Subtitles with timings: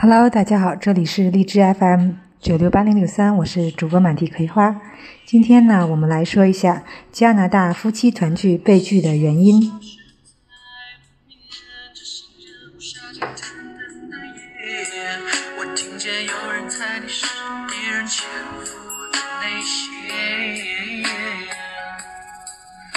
[0.00, 4.80] Hello，大家好，这里是荔枝 FM 九六八零六三，我是主播满地葵花。
[5.26, 9.72] 今天呢，我们来说一下加拿大夫妻团聚被拒的原因。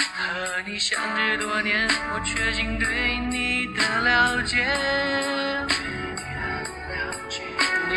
[0.06, 4.64] 和你相知多年，我确信对你的了解。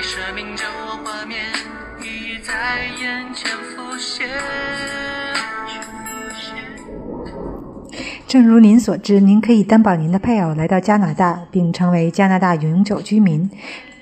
[0.05, 1.39] 生命将我画面
[1.99, 4.29] 已在眼前浮现。
[8.27, 13.49] 正如您所知，您可以担保您的配偶来到加拿大，并成为加拿大永久居民，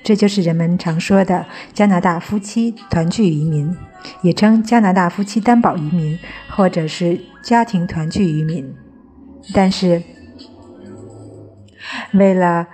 [0.02, 3.74] 这就是人们常说的加拿大夫妻团聚移民，
[4.20, 6.18] 也称加拿大夫妻担保移民，
[6.50, 8.74] 或者是家庭团聚移民。
[9.54, 10.02] 但是，
[12.12, 12.66] 为了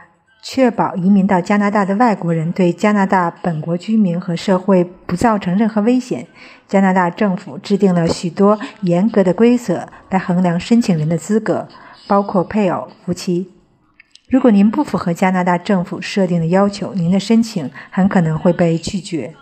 [0.43, 6.27] 确保移民到加拿大的外国人对加拿大本国居民和社会不造成任何危险，
[6.67, 11.69] 加拿大政府制定了许多严格的规则来衡量申请人的资格，
[12.09, 13.51] 包括配偶、夫妻。
[14.29, 19.35] 如果您不符合加拿大政府设定的要求，您的申请很可能会被拒绝。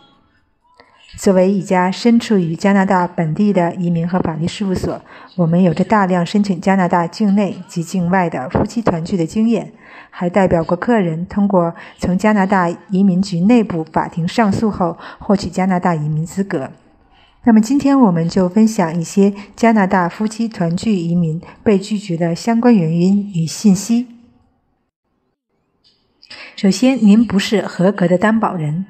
[1.18, 5.02] 作为一家身处于加拿大本地的移民和法律事务所，
[5.34, 9.72] 我们有着大量申请加拿大境内及境外的夫妻团聚的经验，
[10.10, 16.70] 还代表过客人通过从加拿大移民局内部法庭上诉后获取加拿大移民资格。
[17.42, 24.06] 那么，今天我们就分享一些加拿大夫妻团聚移民被拒绝的相关原因与信息。
[26.54, 28.86] 首先，您不是合格的担保人。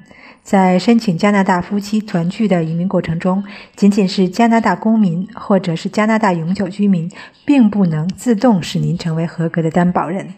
[0.49, 3.45] 在申请加拿大夫妻团聚的移民过程中，
[3.77, 7.13] 仅仅是加拿大公民或者是加拿大永久居民，
[7.45, 10.33] 并不能自动使您成为合格的担保人。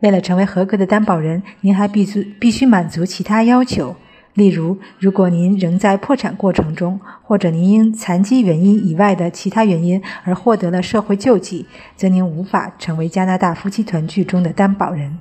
[0.00, 3.96] 为了成为合格的担保人，您还必须必须满足其他要求。
[4.34, 11.64] 例如，如果您仍在破产过程中，或者您因残疾原因以外的其他原因而获得了社会救济，
[11.96, 15.18] 则您无法成为加拿大夫妻团聚中的担保人。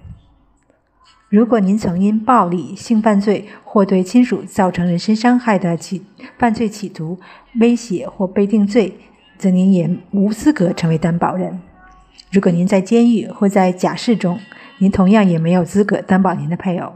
[1.31, 6.03] 如果您曾因暴力、性犯罪或对亲属造成人身伤害的企
[6.37, 7.17] 犯罪企图、
[7.61, 8.97] 威胁或被定罪，
[9.37, 11.61] 则您也无资格成为担保人。
[12.31, 14.37] 如果您在监狱或在假释中，
[14.79, 16.91] 您同样也没有资格担保您的配偶。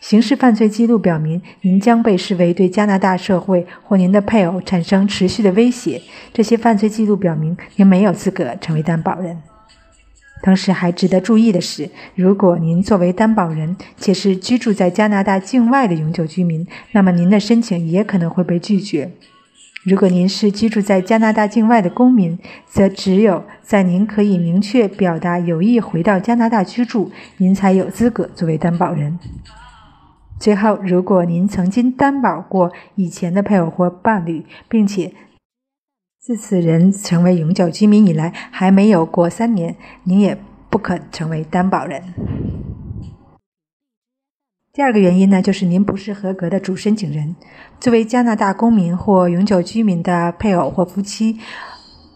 [0.00, 6.00] 刑事犯罪记录表明，您将被视为对加拿大社会或您的配偶产生持续的威胁。
[6.32, 9.38] 这些犯罪记录表明，您没有资格成为担保人。
[10.42, 19.10] 同时，还值得注意的是，如果您作为担保人且是居住在加拿大境外的永久居民，那么您的申请也可能会被拒绝。
[19.84, 29.18] 如果您是居住在加拿大境外的公民，则只有在您可以明确表达有意回到加拿大居住，您才有资格作为担保人。
[30.38, 35.12] 最后，如果您曾经担保过以前的配偶或伴侣，并且
[36.28, 39.74] 自此人成为永久居民以来，还没有过三年，
[40.04, 40.36] 您也
[40.68, 42.02] 不可成为担保人。
[44.74, 47.34] 第二个原因呢，就是您不是合格的主申请人。
[47.80, 51.38] 作为加拿大公民或永久居民的配偶或夫妻，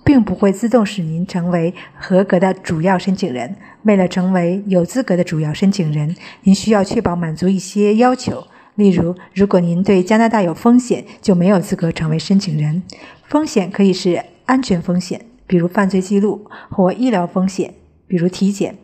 [0.04, 3.56] 并不会自动使您成为合格的主要申请人。
[3.84, 8.46] 为了成为有资格的主要申请人，您需要确保满足一些要求。
[8.74, 12.82] 例如，如果您对加拿大有风险，就没有资格成为申请人。
[13.28, 17.74] 风险可以是安全风险，比如犯罪记录；或医疗风险，
[18.06, 18.76] 比如体检。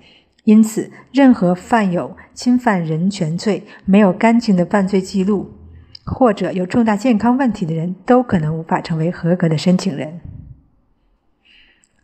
[0.44, 5.52] 因此，任何犯有侵犯人权罪、没有干净的犯罪记录，
[6.04, 10.20] 或者有重大健康问题的人都可能无法成为合格的申请人。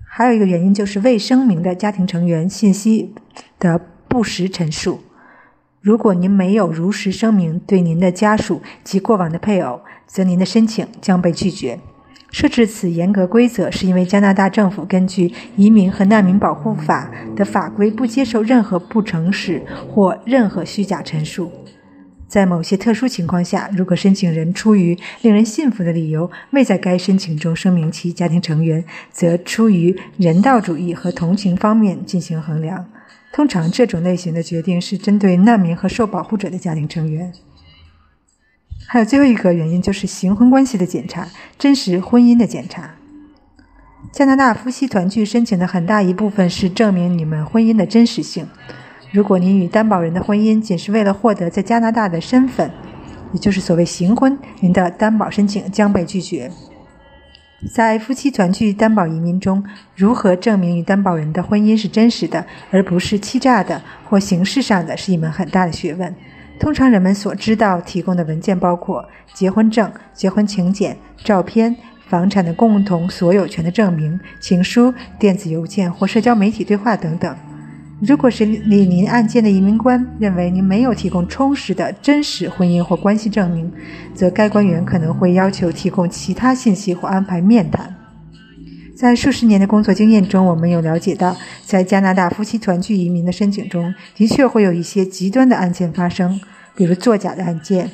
[0.07, 3.15] 还有一个原因就是未声明的家庭成员信息
[3.59, 5.01] 的不实陈述。
[5.85, 11.79] 如果您没有如实声明对您的家属及过往的配偶，则您的申请将被拒绝。
[12.31, 21.53] 设置此严格规则，是因为加拿大政府根据《移民和难民保护法》的法规，不接受任何不诚实或任何虚假陈述。
[22.27, 28.83] 在某些特殊情况下，如果申请人出于令人信服的理由未在该申请中声明其家庭成员，
[29.13, 32.87] 则出于人道主义和同情方面进行衡量。
[33.35, 37.33] 通常，这种类型的决定是针对难民和受保护者的家庭成员。
[38.87, 41.27] 还有最后一个原因，就是行婚关系的检查、
[41.59, 42.95] 真实婚姻的检查。
[44.13, 48.47] 加拿大夫妻团聚申请的很大一部分是证明你们婚姻的真实性。
[49.11, 52.71] 如果您与担保人的婚姻仅是为了获得在加拿大的身份，
[53.33, 56.53] 也就是所谓行婚，您的担保申请将被拒绝。
[57.73, 59.65] 在夫妻团聚担保移民中，
[59.95, 66.15] 如何证明与担保人的婚姻是真实的，而不是欺诈的或形式上的，是一门很大的学问。
[66.61, 71.75] 通常人们所知道提供的文件包括结婚证、结婚请柬、照片、
[72.07, 77.37] 房产的共同所有权的证明、情书、电子邮件或社交媒体对话等等。
[78.07, 83.73] 如果是李宁案件的移民官认为您没有提供充实的真实婚姻或关系证明，
[84.15, 87.95] 则该官员可能会要求提供其他信息或安排面谈。
[88.95, 91.35] 在数十年的工作经验中，我们有了解到，
[91.65, 96.39] 在加拿大夫妻团聚移民的申请中，的确会有一些极端的案件发生，
[96.77, 97.91] 比如作假的案件。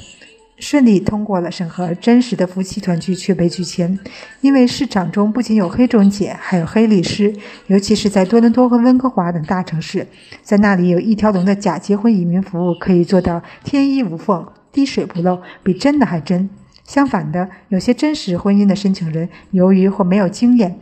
[0.61, 3.99] 顺利通过了审核，真实的夫妻团聚却被拒签，
[4.43, 7.35] 因为市场中不仅有黑中介，还有黑律师，
[7.69, 10.07] 尤其是在多伦多和温哥华等大城市，
[10.43, 16.49] 在那里有一条龙的假结婚移民服务，可以做到天衣无缝、滴水不漏，比真的还真。
[16.85, 20.79] 相反的，有些真实婚姻的申请人，由于或没有经验，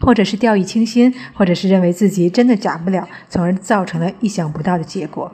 [0.00, 5.30] 或者是掉以轻心，或者是认为自己真的假不了，从而造成了意想不到的结果。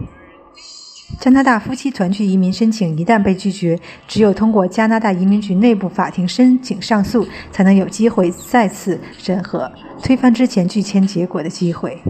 [1.21, 3.79] 加拿大夫妻团聚移民申请一旦被拒绝，
[4.09, 9.71] 只有通过加拿大移民局内部法庭申请上诉，才能有机会再次审核
[10.03, 12.03] 推翻之前拒签结果的机会。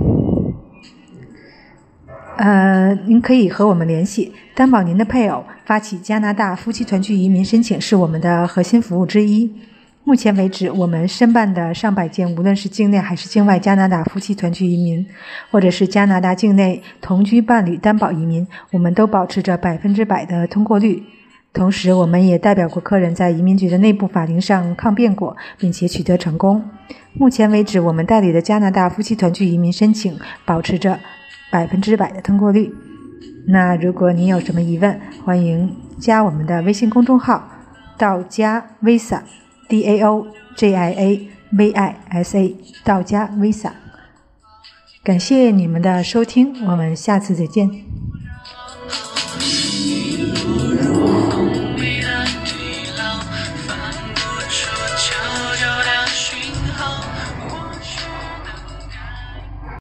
[2.39, 9.53] 呃，您可以和我们联系，担保您的配偶，发起加拿大夫妻团聚移民申请是我们的核心服务之一。
[10.05, 15.07] 目前为止，我们申办的上百件，无论是境内还是境外加拿大夫妻团聚移民，
[15.51, 21.05] 或者是加拿大境内同居伴侣担保移民，我们都保持着百分之百的通过率。
[21.53, 26.65] 同时，我们也代表过客人在移民局的内部法庭上抗辩过，并且取得成功。
[27.13, 30.99] 目前为止，我们代理的加拿大夫妻团聚移民申请保持着
[31.53, 32.75] 百分之百的通过率。
[33.47, 37.49] 那如果您有什么疑问，欢迎加我们的微信公众号
[37.97, 39.21] “到家 Visa”。
[39.69, 40.27] D A O
[40.57, 43.73] J I A V I S A 道家 Visa，
[45.03, 48.02] 感谢你们的收听，我们下次再见。